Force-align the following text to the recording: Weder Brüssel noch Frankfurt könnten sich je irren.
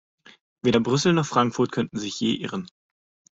Weder 0.63 0.79
Brüssel 0.79 1.13
noch 1.13 1.27
Frankfurt 1.27 1.71
könnten 1.71 1.99
sich 1.99 2.19
je 2.19 2.33
irren. 2.33 2.65